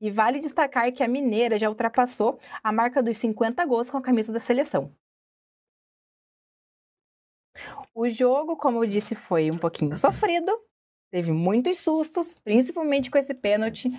[0.00, 4.02] E vale destacar que a Mineira já ultrapassou a marca dos 50 gols com a
[4.02, 4.94] camisa da seleção.
[7.94, 10.50] O jogo, como eu disse, foi um pouquinho sofrido,
[11.10, 13.90] teve muitos sustos, principalmente com esse pênalti.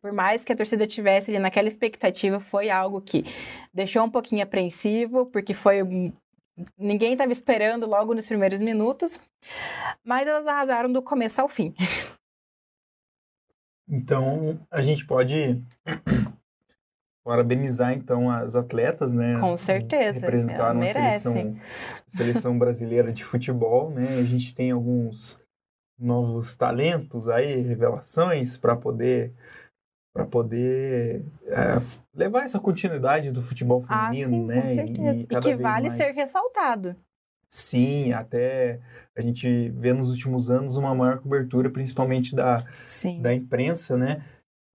[0.00, 3.24] Por mais que a torcida tivesse ali naquela expectativa, foi algo que
[3.72, 5.82] deixou um pouquinho apreensivo, porque foi
[6.78, 9.20] Ninguém estava esperando logo nos primeiros minutos,
[10.02, 11.74] mas elas arrasaram do começo ao fim.
[13.88, 15.62] Então, a gente pode
[17.22, 19.38] parabenizar então as atletas, né?
[19.38, 20.20] Com certeza.
[20.20, 21.56] Representaram a seleção,
[22.06, 24.18] seleção brasileira de futebol, né?
[24.18, 25.38] A gente tem alguns
[25.98, 29.34] novos talentos aí, revelações para poder
[30.16, 31.54] para poder é,
[32.14, 34.62] levar essa continuidade do futebol Ah, feminino, sim, né?
[34.62, 35.20] com certeza.
[35.20, 36.96] E, cada que vez vale mais- ser ressaltado.
[37.48, 38.80] Sim, até
[39.14, 43.20] a gente vê nos últimos anos uma maior cobertura, principalmente da, Sim.
[43.20, 44.24] da imprensa, né?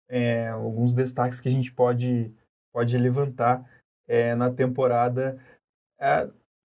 [0.08, 2.32] É, alguns destaques que a gente pode,
[2.72, 3.66] pode levantar
[4.08, 5.38] é, na temporada.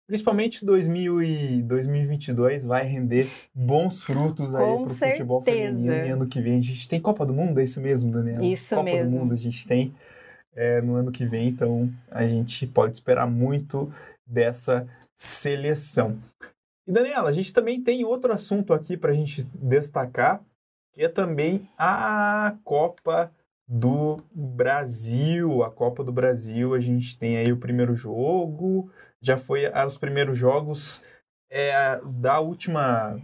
[0.07, 5.79] Principalmente 2000 e 2022 vai render bons frutos aí Com para o futebol certeza.
[5.79, 6.07] feminino.
[6.07, 8.45] E ano que vem a gente tem Copa do Mundo, é isso mesmo, Daniela?
[8.45, 9.11] Isso Copa mesmo.
[9.11, 9.95] do Mundo a gente tem
[10.55, 13.93] é, no ano que vem, então a gente pode esperar muito
[14.27, 16.19] dessa seleção.
[16.87, 20.45] E Daniela, a gente também tem outro assunto aqui para a gente destacar,
[20.93, 23.33] que é também a Copa
[23.75, 25.65] do Brasil.
[25.65, 28.89] A Copa do Brasil, a gente tem aí o primeiro jogo,
[29.21, 31.03] já foi ah, os primeiros jogos
[31.51, 33.21] é, da última.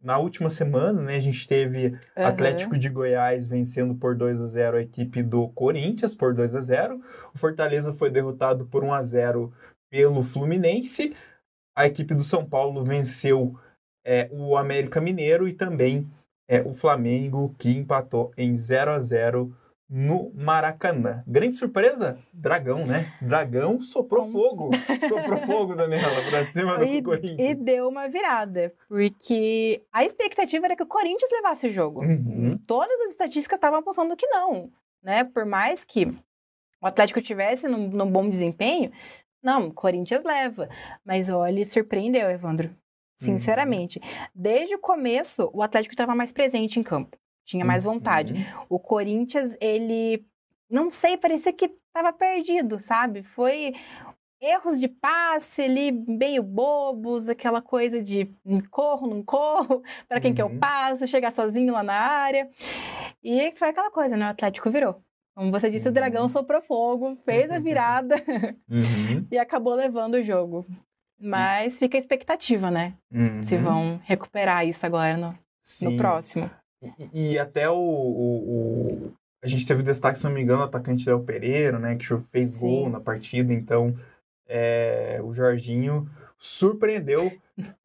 [0.00, 2.26] Na última semana, né, a gente teve Aham.
[2.26, 6.60] Atlético de Goiás vencendo por 2 a 0 a equipe do Corinthians por 2 a
[6.60, 7.00] 0.
[7.32, 9.52] O Fortaleza foi derrotado por 1 a 0
[9.88, 11.14] pelo Fluminense.
[11.76, 13.56] A equipe do São Paulo venceu
[14.04, 16.10] é, o América Mineiro e também
[16.48, 19.56] é, o Flamengo que empatou em 0 a 0
[19.94, 21.22] no Maracanã.
[21.26, 22.18] Grande surpresa?
[22.32, 23.12] Dragão, né?
[23.20, 24.70] Dragão soprou fogo.
[25.06, 27.62] Soprou fogo, Daniela, pra cima do E, e Corinthians.
[27.62, 32.00] deu uma virada, porque a expectativa era que o Corinthians levasse o jogo.
[32.00, 32.56] Uhum.
[32.66, 34.70] Todas as estatísticas estavam apontando que não,
[35.02, 35.24] né?
[35.24, 36.06] Por mais que
[36.80, 38.90] o Atlético tivesse num, num bom desempenho,
[39.42, 40.70] não, o Corinthians leva.
[41.04, 42.74] Mas olha, surpreendeu, Evandro.
[43.14, 44.00] Sinceramente.
[44.34, 47.16] Desde o começo, o Atlético estava mais presente em campo.
[47.44, 48.32] Tinha mais vontade.
[48.34, 48.44] Uhum.
[48.68, 50.24] O Corinthians, ele.
[50.70, 53.22] Não sei, parecia que estava perdido, sabe?
[53.22, 53.74] Foi
[54.40, 60.34] erros de passe ali, meio bobos, aquela coisa de "Hum, corro, não corro, para quem
[60.34, 60.58] que eu Uhum.
[60.58, 62.50] passo, chegar sozinho lá na área.
[63.22, 64.26] E foi aquela coisa, né?
[64.26, 65.00] O Atlético virou.
[65.34, 65.94] Como você disse, o Uhum.
[65.94, 68.16] Dragão soprou fogo, fez a virada
[68.68, 69.26] Uhum.
[69.30, 70.66] e acabou levando o jogo.
[71.20, 72.94] Mas fica a expectativa, né?
[73.42, 73.62] Se Uhum.
[73.62, 75.28] vão recuperar isso agora no,
[75.82, 76.50] no próximo.
[77.12, 80.64] E, e até o, o- o- A gente teve destaque, se não me engano, o
[80.64, 81.96] atacante Léo Pereira, né?
[81.96, 82.60] Que fez Sim.
[82.60, 83.52] gol na partida.
[83.52, 83.96] Então,
[84.48, 87.32] é, o Jorginho surpreendeu,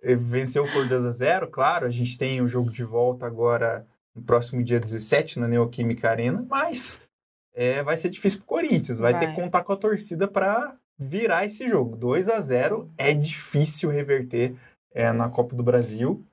[0.02, 3.86] eh, venceu por 2 a 0 Claro, a gente tem o jogo de volta agora
[4.16, 7.00] no próximo dia 17 na Neoquímica Arena, mas
[7.54, 8.98] é, vai ser difícil pro Corinthians.
[8.98, 9.36] Vai, ter Vai.
[9.36, 11.96] que contar com a torcida para virar esse jogo.
[11.96, 14.56] 2 a 0 é difícil reverter
[14.94, 16.24] é, na Copa do Brasil.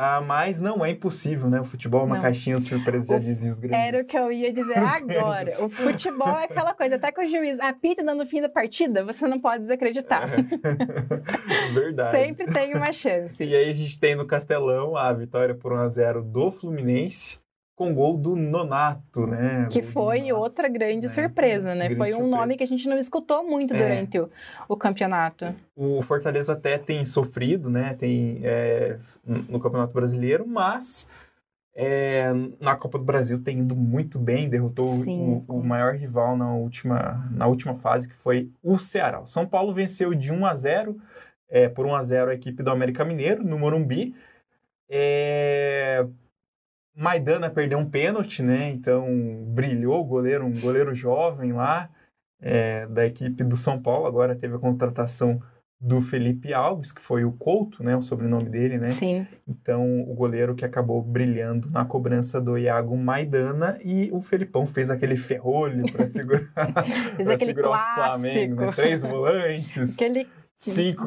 [0.00, 1.60] Ah, mas não é impossível, né?
[1.60, 2.22] O futebol é uma Não.
[2.22, 3.84] caixinha de surpresa, já O- dizia os grandes.
[3.88, 5.50] Era o que eu ia dizer agora.
[5.64, 9.26] O futebol é aquela coisa, até que o juiz apita no fim da partida, você
[9.26, 10.28] não pode desacreditar.
[11.74, 12.10] Verdade.
[12.16, 13.42] Sempre tem uma chance.
[13.42, 17.38] E aí a gente tem no Castelão a vitória por 1x0 do Fluminense,
[17.78, 19.68] com gol do Nonato, né?
[19.70, 20.40] Que foi Nonato.
[20.40, 21.12] outra grande né?
[21.12, 21.84] surpresa, né?
[21.84, 22.36] Grande Foi um surpresa.
[22.36, 23.78] nome que a gente não escutou muito É.
[23.78, 24.28] durante o,
[24.68, 25.54] o campeonato.
[25.76, 27.94] O Fortaleza até tem sofrido, né?
[27.94, 31.08] Tem é, no Campeonato Brasileiro, mas
[31.72, 36.52] é, na Copa do Brasil tem ido muito bem, derrotou o, o maior rival na
[36.52, 39.20] última, na última fase, que foi o Ceará.
[39.20, 40.96] O São Paulo venceu de 1 a 0
[41.48, 44.16] é, por 1 a 0 a equipe do América Mineiro, no Morumbi.
[44.90, 46.04] É,
[46.98, 48.70] Maidana perdeu um pênalti, né?
[48.70, 49.06] Então
[49.46, 51.88] brilhou o goleiro, um goleiro jovem lá
[52.40, 54.06] é, da equipe do São Paulo.
[54.06, 55.40] Agora teve a contratação
[55.80, 57.96] do Felipe Alves, que foi o Couto, né?
[57.96, 58.88] O sobrenome dele, né?
[58.88, 59.24] Sim.
[59.46, 64.90] Então o goleiro que acabou brilhando na cobrança do Iago Maidana e o Felipão fez
[64.90, 66.74] aquele ferrolho para segurar,
[67.14, 68.62] Fez aquele segurar o Flamengo, né?
[68.62, 68.82] clássico.
[68.82, 70.26] Três volantes, Aquele,
[70.60, 71.04] cinco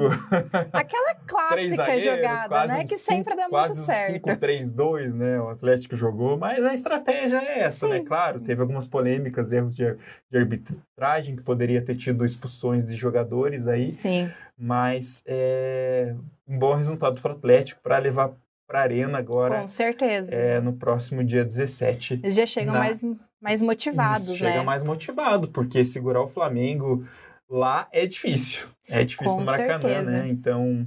[0.71, 2.83] aquela clássica zagueiros, jogada, quase né?
[2.83, 4.25] Que cinco- sempre dá quase muito certo.
[4.29, 5.41] 5-3-2, né?
[5.41, 7.99] O Atlético jogou, mas a estratégia é essa, né?
[7.99, 8.05] Sim.
[8.05, 9.83] Claro, teve algumas polêmicas, erros de,
[10.29, 14.31] de arbitragem, que poderia ter tido expulsões de jogadores aí, Sim.
[14.57, 16.15] mas é
[16.47, 18.31] um bom resultado para o Atlético para levar
[18.67, 20.33] para a Arena agora Com certeza.
[20.33, 22.21] é, no próximo dia 17.
[22.23, 23.01] Eles já chegam Na- mais,
[23.41, 24.63] mais motivados, Isso, chega né?
[24.63, 27.05] mais motivado, porque segurar o Flamengo
[27.49, 28.65] lá é difícil.
[28.91, 30.11] É difícil Com no Maracanã, certeza.
[30.11, 30.27] né?
[30.27, 30.85] Então,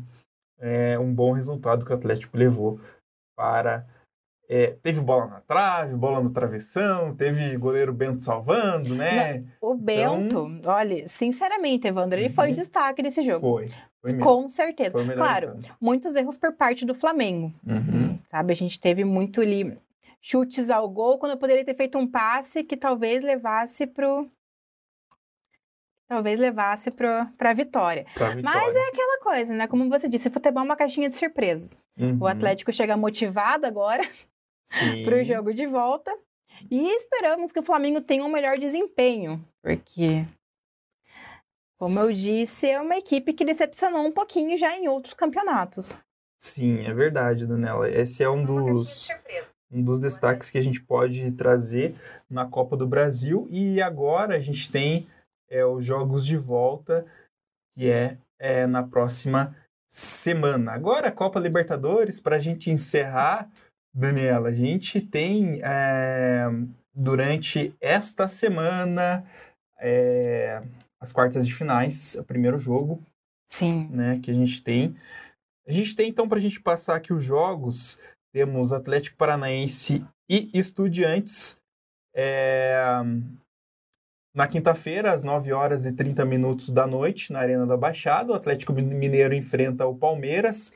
[0.61, 2.79] é um bom resultado que o Atlético levou
[3.37, 3.87] para.
[4.49, 9.43] é, teve bola na trave, bola no travessão, teve goleiro Bento salvando, né?
[9.61, 12.55] O Bento, olha, sinceramente, Evandro, ele foi o Uhum.
[12.55, 13.41] destaque desse jogo.
[13.41, 13.71] Foi.
[14.03, 14.19] Foi.
[14.19, 14.91] Com certeza.
[14.91, 17.55] Foi Claro, muitos erros por parte do Flamengo.
[17.67, 18.19] Uhum.
[18.31, 19.79] Sabe, a gente teve muito ali
[20.21, 24.29] chutes ao gol quando eu poderia ter feito um passe que talvez levasse pro
[26.15, 28.07] talvez levasse para vitória.
[28.15, 28.79] Pra Mas vitória.
[28.79, 29.67] é aquela coisa, né?
[29.67, 31.77] Como você disse, futebol é uma caixinha de surpresas.
[31.99, 32.19] Uhum.
[32.21, 34.03] O Atlético chega motivado agora
[34.65, 35.05] Sim.
[35.05, 36.17] pro jogo de volta.
[36.71, 40.25] E esperamos que o Flamengo tenha um melhor desempenho, porque,
[41.77, 45.97] como eu disse, é uma equipe que decepcionou um pouquinho já em outros campeonatos.
[46.39, 47.91] Sim, é verdade, Daniela.
[47.91, 49.09] Esse é um dos,
[49.69, 51.97] um dos destaques que a gente pode trazer
[52.31, 53.49] na Copa do Brasil.
[53.51, 55.09] E agora a gente tem
[55.55, 57.07] é, os jogos de volta,
[57.77, 59.57] que é, é na próxima
[59.89, 60.73] semana.
[60.73, 63.49] Agora, Copa Libertadores, para a gente encerrar,
[63.95, 66.47] Daniela, a gente tem é,
[66.93, 69.25] durante esta semana
[69.79, 70.61] é,
[71.01, 73.01] as quartas de finais, o primeiro jogo.
[73.47, 73.87] Sim.
[73.93, 74.97] Né, que a gente tem.
[75.69, 77.97] A gente tem, então, para a gente passar aqui os jogos,
[78.33, 81.57] temos Atlético Paranaense e Estudiantes.
[82.13, 82.77] É,
[84.35, 88.35] na quinta-feira, às 9 horas e 30 minutos da noite, na Arena da Baixada, o
[88.35, 90.73] Atlético Mineiro enfrenta o Palmeiras.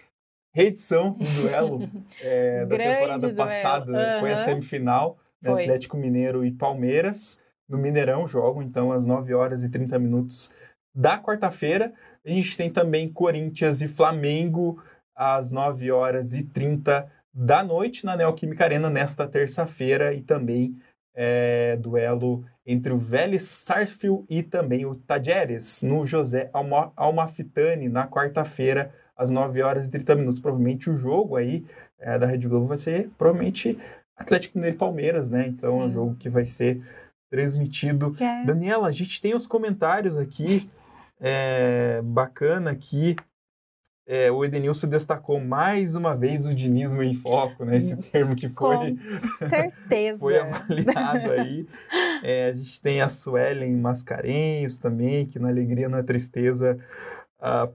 [0.54, 1.90] Reedição do duelo
[2.20, 4.20] é, da temporada passada, uhum.
[4.20, 7.38] foi a semifinal, né, Atlético Mineiro e Palmeiras.
[7.68, 10.48] No Mineirão jogam, então, às 9 horas e 30 minutos
[10.94, 11.92] da quarta-feira.
[12.24, 14.82] A gente tem também Corinthians e Flamengo,
[15.14, 20.14] às 9 horas e 30 da noite, na Neoquímica Arena, nesta terça-feira.
[20.14, 20.78] E também
[21.14, 26.50] é, duelo entre o Vélez Sarsfield e também o Tajeres, no José
[26.96, 30.40] Almafitani, na quarta-feira, às 9 horas e 30 minutos.
[30.40, 31.64] Provavelmente o jogo aí
[31.98, 33.78] é, da Rede Globo vai ser, provavelmente,
[34.16, 35.46] Atlético Mineiro e Palmeiras, né?
[35.48, 35.80] Então Sim.
[35.80, 36.82] é um jogo que vai ser
[37.30, 38.14] transmitido.
[38.20, 38.44] É.
[38.44, 40.70] Daniela, a gente tem os comentários aqui,
[41.20, 43.16] é, bacana aqui
[44.08, 47.76] é, o Edenilson destacou mais uma vez o dinismo em foco, né?
[47.76, 48.96] Esse termo que foi,
[49.38, 50.18] certeza.
[50.18, 51.66] foi avaliado aí.
[52.22, 56.78] É, a gente tem a Suelen Mascarenhos também, que na alegria, na tristeza,
[57.38, 57.70] uh,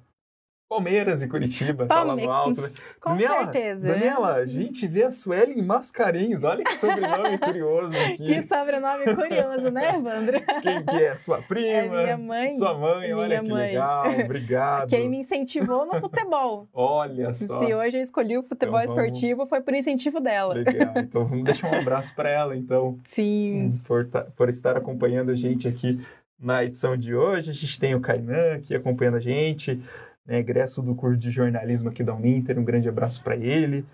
[0.73, 1.87] Palmeiras e Curitiba, Palme...
[1.87, 2.71] tá lá no alto, né?
[2.99, 3.87] Com Daniela, certeza.
[3.87, 8.17] Daniela, a gente vê a Suelen Mascarenhos, olha que sobrenome curioso aqui.
[8.17, 10.41] Que sobrenome curioso, né, Evandro?
[10.63, 11.15] Quem que é?
[11.15, 11.69] Sua prima?
[11.69, 12.57] É minha mãe.
[12.57, 13.67] Sua mãe, minha olha que mãe.
[13.67, 14.89] legal, obrigado.
[14.89, 16.67] Quem me incentivou no futebor.
[16.73, 17.63] olha só.
[17.63, 19.11] Se hoje eu escolhi o futebol então, vamos...
[19.11, 20.55] esportivo, foi por incentivo dela.
[20.55, 22.97] Legal, então vamos deixar um abraço para ela, então.
[23.05, 23.79] Sim.
[23.85, 26.03] Por, por estar acompanhando a gente aqui
[26.39, 27.51] na edição de hoje.
[27.51, 29.79] A gente tem o Kainan aqui acompanhando a gente
[30.25, 32.57] né, egresso do curso de jornalismo aqui da Uninter.
[32.57, 33.85] Um grande abraço para ele.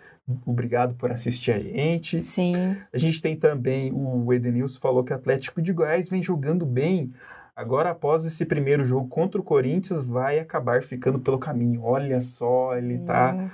[0.46, 2.22] Obrigado por assistir a gente.
[2.22, 2.78] Sim.
[2.94, 7.12] A gente tem também o Edenilson falou que o Atlético de Goiás vem jogando bem.
[7.56, 11.84] Agora, após esse primeiro jogo contra o Corinthians, vai acabar ficando pelo caminho.
[11.84, 13.36] Olha só, ele tá.
[13.36, 13.50] Hum.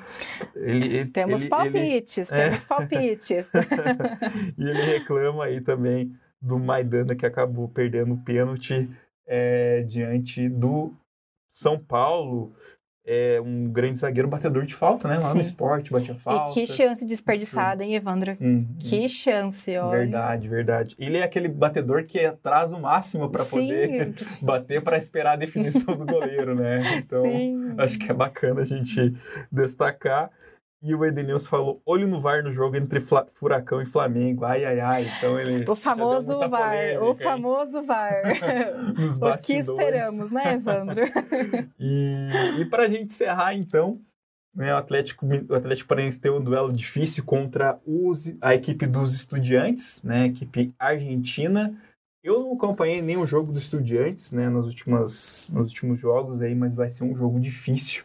[0.56, 2.42] Ele, ele, temos ele, palpites, ele...
[2.44, 2.68] temos é.
[2.68, 3.50] palpites.
[4.58, 8.88] e ele reclama aí também do Maidana que acabou perdendo o pênalti
[9.26, 10.94] é, diante do
[11.56, 12.54] São Paulo
[13.06, 15.16] é um grande zagueiro batedor de falta, né?
[15.16, 15.36] Lá Sim.
[15.36, 16.52] no esporte, batia falta.
[16.52, 18.36] E que chance desperdiçada, hein, Evandro?
[18.42, 19.08] Hum, que hum.
[19.08, 20.00] chance, olha.
[20.00, 20.96] Verdade, verdade.
[21.00, 24.14] Ele é aquele batedor que atrasa o máximo para poder
[24.44, 26.82] bater para esperar a definição do goleiro, né?
[27.06, 27.74] Então, Sim.
[27.78, 29.16] acho que é bacana a gente
[29.50, 30.30] destacar.
[30.86, 34.46] E o Edenilson falou: olho no VAR no jogo entre Fla Furacão e Flamengo.
[34.46, 35.12] Ai, ai, ai.
[35.18, 35.68] Então ele.
[35.68, 36.50] O famoso VAR.
[36.50, 38.22] Polêmica, o famoso VAR.
[38.96, 39.68] Nos bastidores.
[39.68, 41.02] O que esperamos, né, Evandro?
[41.80, 44.00] e, e para a gente encerrar, então,
[44.54, 49.16] né, o Atlético, o Atlético Paranaense tem um duelo difícil contra os, a equipe dos
[49.16, 51.76] Estudiantes, né, a equipe argentina.
[52.24, 56.76] Eu não acompanhei nenhum jogo dos Estudiantes, né, nas últimas, nos últimos jogos aí, mas
[56.76, 58.04] vai ser um jogo difícil,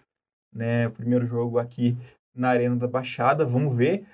[0.50, 1.94] né, o primeiro jogo aqui
[2.34, 3.44] na Arena da Baixada.
[3.44, 4.04] Vamos ver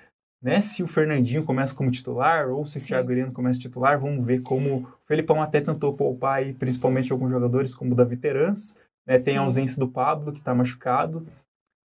[0.41, 2.85] né, se o Fernandinho começa como titular ou se Sim.
[2.85, 3.99] o Thiago Heleno começa titular.
[3.99, 8.17] Vamos ver como o Felipão até tentou poupar aí, principalmente alguns jogadores como o Davi
[8.17, 8.75] Terans.
[9.05, 11.25] Né, tem a ausência do Pablo, que está machucado.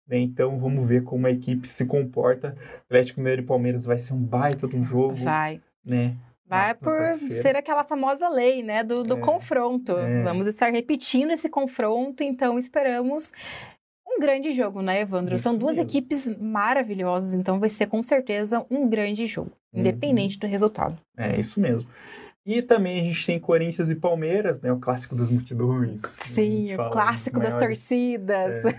[0.06, 2.56] Né, então vamos ver como a equipe se comporta.
[2.86, 5.16] Atlético Mineiro e Palmeiras vai ser um baita de um jogo.
[5.16, 5.60] Vai.
[5.84, 6.16] Né?
[6.46, 6.98] Vai por
[7.30, 9.96] ser aquela famosa lei, né, do, do é, confronto.
[9.96, 10.24] É.
[10.24, 13.32] Vamos estar repetindo esse confronto, então esperamos
[14.20, 15.34] grande jogo, né, Evandro?
[15.34, 15.88] Isso São duas mesmo.
[15.88, 19.80] equipes maravilhosas, então vai ser com certeza um grande jogo, uhum.
[19.80, 20.96] independente do resultado.
[21.16, 21.88] É, isso mesmo.
[22.46, 24.72] E também a gente tem Corinthians e Palmeiras, né?
[24.72, 26.00] O clássico das multidões.
[26.02, 28.64] Sim, o clássico das, maiores, torcidas.
[28.64, 28.72] É,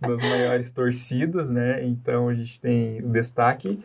[0.06, 1.84] das maiores torcidas, né?
[1.84, 3.80] Então a gente tem o destaque.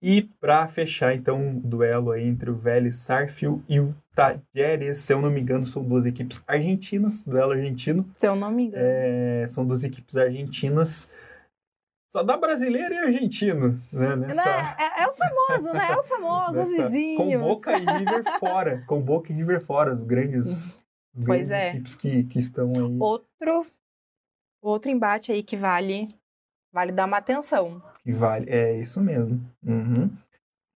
[0.00, 5.12] E para fechar, então, o duelo aí entre o Vélez Sarfield e o Tajeres, se
[5.12, 8.08] eu não me engano, são duas equipes argentinas, duelo argentino.
[8.16, 8.82] Se eu não me engano.
[8.84, 11.08] É, são duas equipes argentinas.
[12.10, 14.16] Só dá brasileiro e argentino, né?
[14.16, 14.76] Nessa...
[14.78, 15.88] É, é, o famoso, né?
[15.90, 16.88] É o famoso, Nessa...
[16.88, 17.16] vizinhos.
[17.16, 18.84] Com Boca e River fora.
[18.86, 20.76] Com Boca e River fora, os grandes,
[21.14, 21.70] os grandes é.
[21.70, 22.98] equipes que, que estão aí.
[22.98, 23.66] Outro,
[24.62, 26.08] outro embate aí que vale
[26.72, 27.82] Vale dar uma atenção.
[28.08, 29.38] Que vale, é isso mesmo.
[29.62, 30.10] Uhum.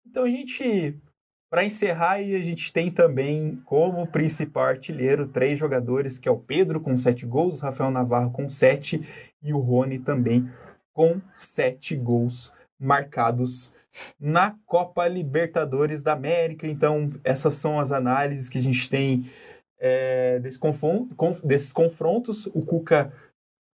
[0.03, 0.99] Então a gente
[1.47, 6.81] Para encerrar, a gente tem também como principal artilheiro três jogadores, que é o Pedro
[6.81, 9.07] com sete gols, Rafael Navarro com sete
[9.43, 10.49] e o Rony também
[10.91, 13.73] com sete gols marcados
[14.19, 16.67] na Copa Libertadores da América.
[16.67, 19.29] Então, essas são as análises que a gente tem
[19.79, 20.59] é, desse
[21.43, 22.47] desses confrontos.
[22.47, 23.13] O Cuca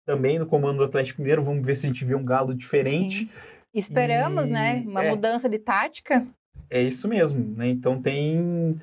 [0.05, 1.43] também no comando do Atlético Mineiro.
[1.43, 3.21] Vamos ver se a gente vê um galo diferente.
[3.21, 3.31] Sim.
[3.75, 4.81] Esperamos, né?
[4.81, 4.91] e, né?
[4.91, 6.27] Uma é, mudança de tática.
[6.69, 7.69] É isso mesmo, né?
[7.69, 8.81] Então tem,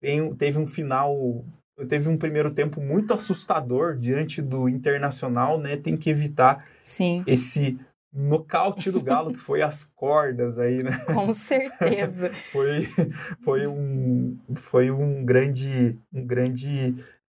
[0.00, 1.44] tem teve um final,
[1.88, 5.76] teve um primeiro tempo muito assustador diante do Internacional, né?
[5.76, 7.24] Tem que evitar Sim.
[7.26, 7.78] esse
[8.14, 10.98] nocaute do Galo, que foi as cordas aí, né?
[11.12, 12.32] Com certeza.
[12.50, 12.86] foi,
[13.42, 16.94] foi, um, foi um grande, um grande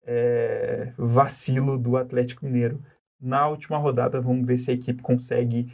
[0.05, 2.81] é, vacilo do Atlético Mineiro.
[3.21, 5.71] Na última rodada, vamos ver se a equipe consegue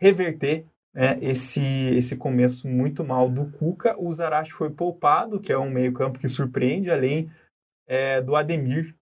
[0.00, 3.94] reverter né, esse, esse começo muito mal do Cuca.
[3.98, 7.30] O Zaracho foi poupado, que é um meio-campo que surpreende, além
[7.86, 8.94] é, do Ademir,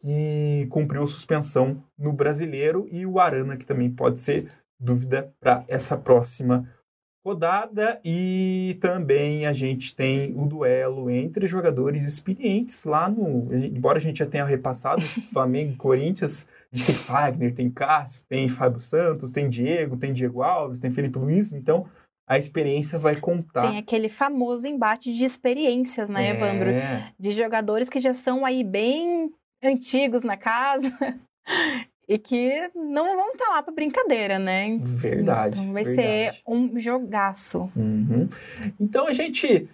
[0.00, 5.96] que cumpriu suspensão no brasileiro, e o Arana, que também pode ser dúvida para essa
[5.96, 6.68] próxima
[7.24, 8.00] rodada.
[8.04, 13.52] E também a gente tem o duelo entre jogadores experientes lá no.
[13.54, 15.02] Embora a gente já tenha repassado
[15.32, 20.12] Flamengo e Corinthians a gente tem Fagner, tem Cássio, tem Fábio Santos, tem Diego, tem
[20.12, 21.86] Diego Alves, tem Felipe Luiz, então
[22.28, 23.68] a experiência vai contar.
[23.68, 26.30] Tem aquele famoso embate de experiências, né, é...
[26.30, 26.70] Evandro?
[27.16, 29.32] De jogadores que já são aí bem
[29.62, 30.90] antigos na casa
[32.08, 34.76] e que não vão estar tá lá para brincadeira, né?
[34.82, 35.60] Verdade.
[35.60, 36.36] Então vai verdade.
[36.36, 37.70] ser um jogaço.
[37.76, 38.28] Uhum.
[38.80, 39.68] Então a gente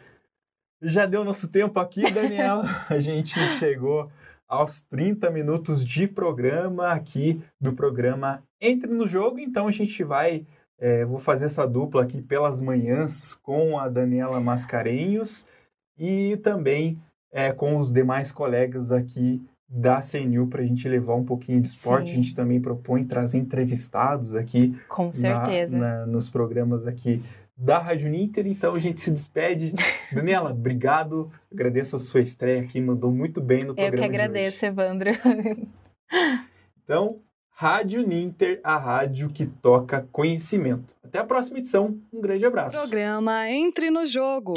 [0.82, 2.68] já deu nosso tempo aqui, Daniela.
[2.90, 4.10] a gente chegou
[4.50, 9.38] aos 30 minutos de programa aqui do programa Entre no Jogo.
[9.38, 10.44] Então a gente vai,
[10.76, 15.46] é, vou fazer essa dupla aqui pelas manhãs com a Daniela Mascarenhos
[15.96, 17.00] e também
[17.32, 21.68] é, com os demais colegas aqui da CNU para a gente levar um pouquinho de
[21.68, 22.08] esporte.
[22.08, 22.12] Sim.
[22.12, 24.76] A gente também propõe trazer entrevistados aqui.
[24.88, 25.78] Com certeza.
[25.78, 27.22] Na, na, nos programas aqui
[27.61, 28.46] da Rádio Ninter.
[28.46, 29.75] Então a gente se despede.
[30.12, 31.31] Daniela, obrigado.
[31.53, 33.94] Agradeço a sua estreia aqui, mandou muito bem no programa.
[33.94, 35.11] Eu que agradeço, Evandro.
[36.83, 37.20] Então,
[37.51, 40.92] Rádio Ninter, a rádio que toca conhecimento.
[41.05, 41.96] Até a próxima edição.
[42.12, 42.77] Um grande abraço.
[42.77, 44.55] Programa Entre no Jogo.